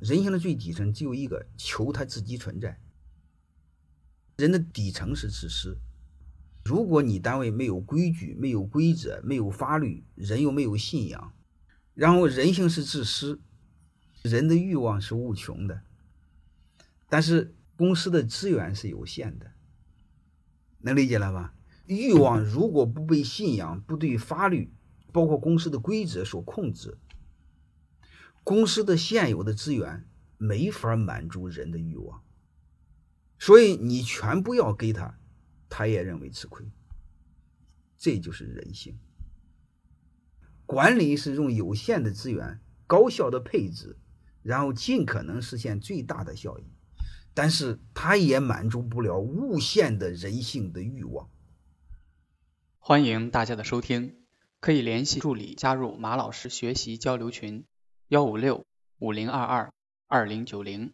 [0.00, 2.80] 人性的最底层只有一个，求他自己存在。
[4.36, 5.76] 人的底层是自私。
[6.64, 11.32] 如果你单位没有规矩、没有规则、没有法律，人又没有信仰，
[11.94, 13.40] 然后人性是自私，
[14.22, 15.82] 人的欲望是无穷的，
[17.08, 19.52] 但是公司的资源是有限的，
[20.80, 21.54] 能理解了吧？
[21.86, 24.72] 欲望如果不被信仰、不对法律，
[25.12, 26.96] 包括公司的规则所控制，
[28.42, 30.08] 公司的现有的资源
[30.38, 32.22] 没法满足人的欲望。
[33.38, 35.18] 所以你全部要给他，
[35.68, 36.70] 他也认为吃亏。
[37.96, 38.98] 这就是人性。
[40.66, 43.98] 管理是用有限的资源高效的配置，
[44.42, 46.64] 然后尽可能实现最大的效益，
[47.34, 51.28] 但是它也满足不了无限的人性的欲望。
[52.78, 54.16] 欢迎大家的收听，
[54.60, 57.64] 可以联系助理加入马老师学习交流群：
[58.10, 58.66] 幺五六
[58.98, 59.72] 五零二二
[60.08, 60.92] 二零九零。